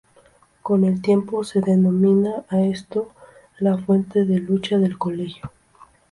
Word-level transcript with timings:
Con 0.63 0.83
el 0.83 0.99
tiempo 1.03 1.43
se 1.43 1.61
denomina 1.61 2.43
a 2.49 2.59
esto 2.61 3.11
la 3.59 3.77
"Fuente 3.77 4.25
de 4.25 4.39
lucha 4.39 4.79
del 4.79 4.97
colegio". 4.97 5.51